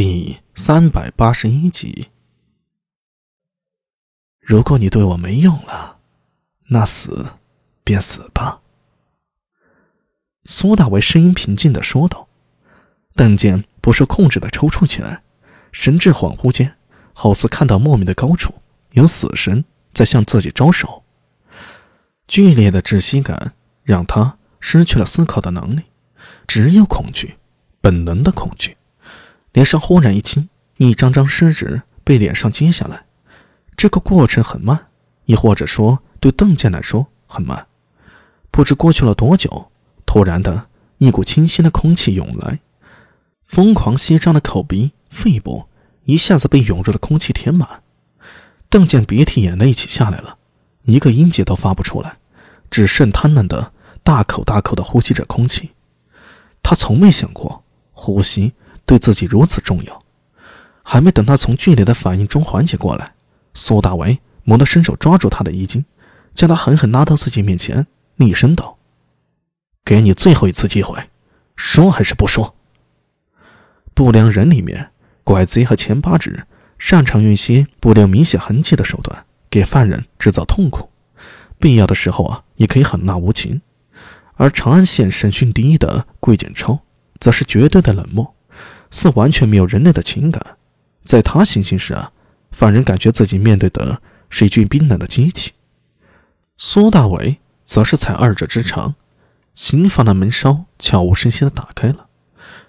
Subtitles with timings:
[0.00, 2.10] 第三百八十一集。
[4.38, 5.98] 如果你对我没用了，
[6.68, 7.32] 那死
[7.82, 8.60] 便死吧。
[10.44, 12.28] 苏大为声音平静的说道。
[13.16, 15.24] 邓健不受控制的抽搐起来，
[15.72, 16.76] 神志恍惚间，
[17.12, 18.54] 好似看到莫名的高处
[18.92, 21.02] 有死神在向自己招手。
[22.28, 25.82] 剧烈的窒息感让他失去了思考的能力，
[26.46, 27.36] 只有恐惧，
[27.80, 28.76] 本能的恐惧。
[29.58, 33.06] 脸上忽然一青，一张张湿纸被脸上揭下来。
[33.76, 34.86] 这个过程很慢，
[35.24, 37.66] 亦或者说对邓健来说很慢。
[38.52, 39.72] 不知过去了多久，
[40.06, 40.68] 突然的
[40.98, 42.60] 一股清新的空气涌来，
[43.48, 45.66] 疯狂吸张的口鼻、肺部
[46.04, 47.82] 一下子被涌入的空气填满。
[48.70, 50.38] 邓健鼻涕眼泪一起下来了，
[50.82, 52.18] 一个音节都发不出来，
[52.70, 53.72] 只剩贪婪的
[54.04, 55.70] 大口大口的呼吸着空气。
[56.62, 58.52] 他从没想过呼吸。
[58.88, 60.02] 对自己如此重要，
[60.82, 63.12] 还没等他从剧烈的反应中缓解过来，
[63.52, 65.84] 苏大为猛地伸手抓住他的衣襟，
[66.34, 67.86] 将他狠狠拉到自己面前，
[68.16, 68.78] 厉声道
[69.84, 71.10] ：“给你最后一次机会，
[71.54, 72.54] 说还是不说？”
[73.92, 74.90] 不良人里面，
[75.22, 76.46] 拐贼和钱八指
[76.78, 80.88] 擅长用一些不留明显痕迹的手段给犯人制造痛苦，
[81.58, 83.60] 必要的时候啊，也可以狠辣无情；
[84.36, 86.80] 而长安县审讯第一的桂简超，
[87.20, 88.34] 则是绝对的冷漠。
[88.90, 90.56] 似完全没有人类的情感，
[91.02, 92.12] 在他行刑时啊，
[92.50, 95.52] 犯人感觉自己面对的是一具冰冷的机器。
[96.56, 98.94] 苏大伟则是采二者之长，
[99.54, 102.08] 刑房的门稍悄无声息地打开了，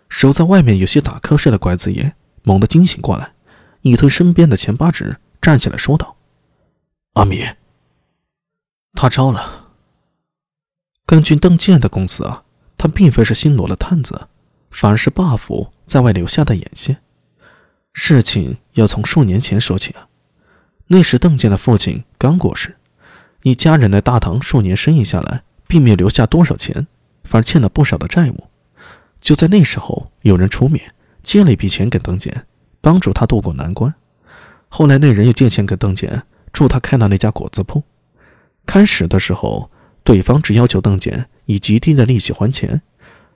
[0.09, 3.33] 守在外面有些打瞌睡的拐子爷猛地惊醒过来，
[3.81, 6.17] 一推身边的钱八指，站起来说道
[7.13, 7.43] ：“阿米，
[8.93, 9.67] 他招了。
[11.05, 12.43] 根据邓健的供词啊，
[12.77, 14.27] 他并非是新罗的探子，
[14.69, 16.97] 反而是 buff。”在外留下的眼线，
[17.93, 20.07] 事情要从数年前说起啊。
[20.85, 22.77] 那时邓健的父亲刚过世，
[23.41, 26.85] 一家人在大唐数年生意下来，并没有留下多少钱，
[27.23, 28.43] 反而欠了不少的债务。
[29.19, 32.45] 就在那时候，有人出面借了一笔钱给邓健，
[32.81, 33.91] 帮助他渡过难关。
[34.67, 36.21] 后来那人又借钱给邓健，
[36.53, 37.83] 助他开了那家果子铺。
[38.67, 39.71] 开始的时候，
[40.03, 42.83] 对方只要求邓健以极低的利息还钱。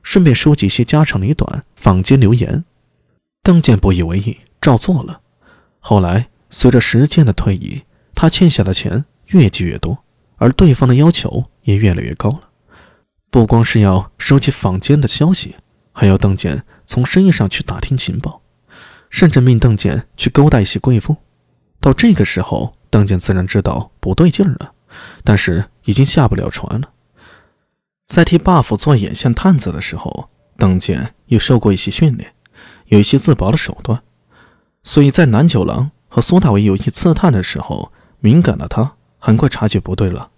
[0.04, 2.64] 顺便收集些家长里短、坊间流言，
[3.42, 5.22] 邓健不以为意，照做了。
[5.80, 10.04] 后来随着时间的推移，他欠下的钱越积越多，
[10.36, 12.50] 而对方的要求也越来越高了。
[13.32, 15.56] 不光是要收集坊间的消息，
[15.92, 18.42] 还要邓健从生意上去打听情报，
[19.10, 21.18] 甚至命邓健去勾搭一些贵妇。
[21.80, 24.74] 到这个时候，邓健自然知道不对劲了，
[25.24, 26.93] 但是已经下不了船了。
[28.14, 32.36] 在替 buff 做眼线探子的时候，邓健又受过一些训练，
[32.86, 34.04] 有一些自保的手段，
[34.84, 40.30] 所以在南九郎和苏大伟有意刺探的时候，敏感的他很快察觉不对了。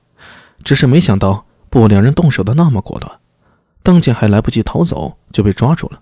[0.63, 3.19] 只是没想到不两人动手的那么果断，
[3.83, 6.01] 邓健还来不及逃走就被抓住了。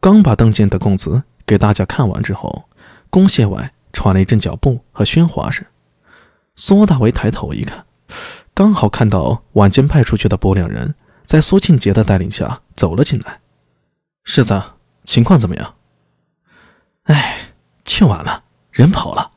[0.00, 2.64] 刚把邓健的供词给大家看完之后，
[3.10, 5.64] 公廨外传来一阵脚步和喧哗声。
[6.56, 7.86] 苏大伟抬头一看。
[8.54, 10.94] 刚好看到晚间派出去的不良人
[11.24, 13.40] 在苏庆杰的带领下走了进来。
[14.24, 14.62] 世子，
[15.04, 15.76] 情况怎么样？
[17.04, 19.32] 哎，去晚了，人跑了。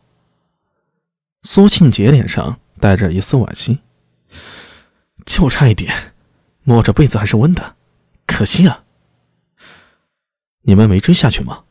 [1.44, 3.80] 苏庆杰脸上带着一丝惋惜，
[5.26, 6.14] 就差一点，
[6.64, 7.76] 摸着被子还是温的，
[8.26, 8.84] 可惜啊。
[10.64, 11.64] 你们没追下去吗？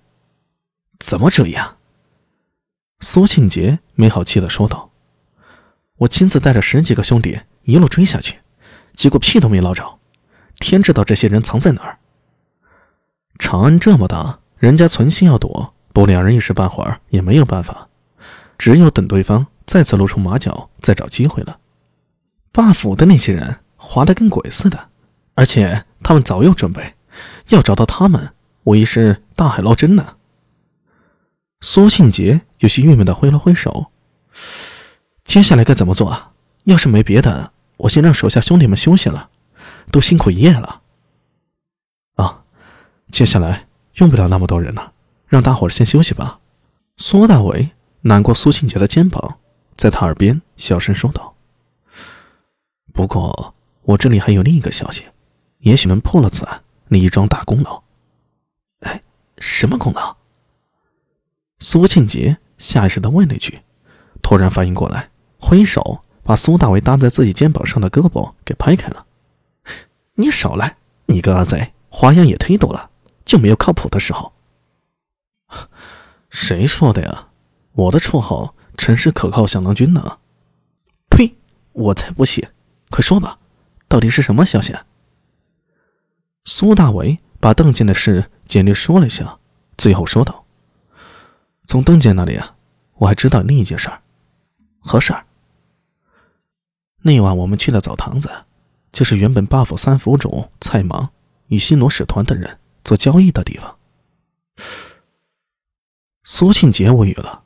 [0.99, 1.77] 怎么追呀？
[3.01, 4.92] 苏庆杰没好气的说道。
[6.03, 8.41] 我亲自带着十几个兄弟一路追下去，
[8.95, 9.99] 结果屁都没捞着。
[10.59, 11.99] 天知道这些人藏在哪儿。
[13.39, 17.89] 长安这么大，人家存心要躲，不两人一时半会儿也没有办法，
[18.59, 21.59] 只有等对方再次露出马脚，再找机会了。
[22.51, 24.89] 霸府的那些人滑得跟鬼似的，
[25.35, 26.95] 而且他们早有准备，
[27.49, 28.35] 要找到他们，
[28.65, 30.17] 无疑是大海捞针呢。
[31.61, 33.92] 苏庆杰有些郁闷的挥了挥手。
[35.33, 36.35] 接下来该怎么做啊？
[36.65, 39.31] 要是没别的，我先让手下兄弟们休息了，
[39.91, 40.83] 都辛苦一夜了。
[42.17, 42.45] 啊，
[43.11, 44.93] 接下来用不了那么多人了，
[45.27, 46.41] 让大伙先休息吧。
[46.99, 47.71] 苏大伟
[48.03, 49.39] 揽过苏庆杰的肩膀，
[49.75, 51.35] 在他耳边小声说道
[52.93, 55.07] ：“不过我这里还有另一个消息，
[55.61, 57.83] 也许能破了此案，立一桩大功劳。”
[58.85, 59.03] 哎，
[59.39, 60.15] 什么功劳？
[61.59, 63.63] 苏庆杰下意识的问了一句，
[64.21, 65.09] 突然反应过来。
[65.43, 69.05] 挥手把苏大伟搭在自己肩膀上的胳膊给拍开了。
[70.15, 70.77] 你少来！
[71.07, 72.91] 你个阿贼，花样也忒多了，
[73.25, 74.33] 就没有靠谱的时候。
[76.31, 77.29] 谁说的呀？
[77.73, 80.19] 我的绰号诚实可靠小郎君呢？
[81.11, 81.35] 呸！
[81.73, 82.49] 我才不信！
[82.89, 83.39] 快说吧，
[83.89, 84.73] 到底是什么消息？
[84.73, 84.87] 啊
[86.45, 89.39] 苏大为把邓健的事简略说了一下，
[89.77, 90.45] 最后说道
[91.67, 92.55] ：“从邓健那里啊，
[92.95, 94.01] 我还知道另一件事儿。
[94.81, 95.25] 何事儿？
[97.03, 98.31] 那晚我们去的澡堂子，
[98.93, 101.11] 就是原本八府三府主蔡芒
[101.49, 103.77] 与新罗使团的人做交易的地方。”
[106.25, 107.43] 苏庆杰无语了，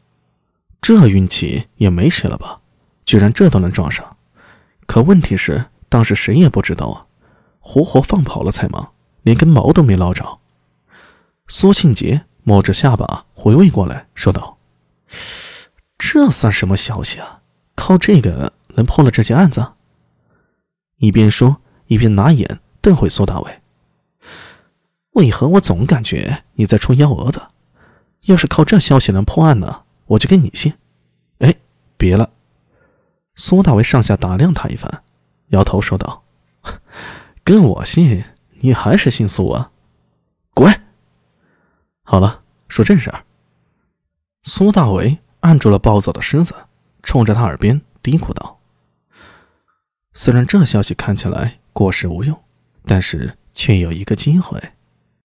[0.83, 2.61] 这运气也没谁了吧？
[3.07, 4.17] 居然这都能撞上。
[4.87, 7.07] 可问题是，当时谁也不知道啊，
[7.59, 8.93] 活活放跑了蔡芒，
[9.23, 10.39] 连根毛都没捞着。
[11.49, 14.59] 苏庆杰摸着下巴回味过来，说道
[15.97, 17.41] ：“这算什么消息啊？
[17.75, 19.73] 靠这个能破了这件案子？”
[20.99, 21.59] 一边说，
[21.89, 23.61] 一边拿眼瞪回苏大伟
[25.13, 27.49] ：“为何我总感觉你在出幺蛾子？
[28.23, 30.75] 要是靠这消息能破案呢，我就跟你信。”
[31.41, 31.55] 哎，
[31.97, 32.31] 别了。
[33.35, 35.03] 苏大为上下打量他一番，
[35.49, 36.25] 摇头说道
[37.45, 38.25] ：“跟我信，
[38.61, 39.71] 你还是信苏啊？
[40.55, 40.73] 滚！
[42.03, 43.25] 好了，说正事儿。”
[44.45, 46.55] 苏大为按住了暴躁的狮子，
[47.03, 48.56] 冲着他耳边嘀咕道
[50.19, 52.43] ：“虽然这消息看起来过时无用，
[52.87, 54.59] 但是却有一个机会。”